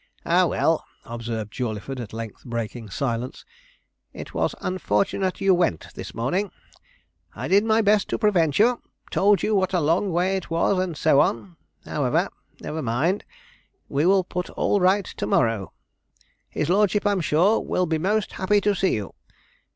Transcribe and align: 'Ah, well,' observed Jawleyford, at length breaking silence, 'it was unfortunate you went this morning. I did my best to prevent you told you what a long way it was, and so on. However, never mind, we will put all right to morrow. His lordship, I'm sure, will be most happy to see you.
'Ah, 0.25 0.47
well,' 0.47 0.83
observed 1.05 1.53
Jawleyford, 1.53 1.99
at 1.99 2.11
length 2.11 2.43
breaking 2.43 2.89
silence, 2.89 3.45
'it 4.13 4.33
was 4.33 4.55
unfortunate 4.59 5.39
you 5.41 5.53
went 5.53 5.93
this 5.93 6.15
morning. 6.15 6.49
I 7.35 7.47
did 7.47 7.63
my 7.63 7.83
best 7.83 8.07
to 8.09 8.17
prevent 8.17 8.57
you 8.57 8.81
told 9.11 9.43
you 9.43 9.53
what 9.53 9.75
a 9.75 9.79
long 9.79 10.11
way 10.11 10.35
it 10.35 10.49
was, 10.49 10.79
and 10.79 10.97
so 10.97 11.19
on. 11.19 11.55
However, 11.85 12.29
never 12.59 12.81
mind, 12.81 13.25
we 13.89 14.07
will 14.07 14.23
put 14.23 14.49
all 14.49 14.79
right 14.81 15.05
to 15.05 15.27
morrow. 15.27 15.71
His 16.49 16.67
lordship, 16.67 17.05
I'm 17.05 17.21
sure, 17.21 17.59
will 17.59 17.85
be 17.85 17.99
most 17.99 18.31
happy 18.33 18.59
to 18.61 18.73
see 18.73 18.95
you. 18.95 19.13